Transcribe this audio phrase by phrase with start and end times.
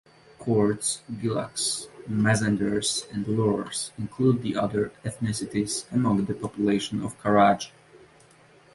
[0.39, 7.69] Kurds, Gilaks, Mazanders and Lurs include the other ethnicities among the population of Karaj.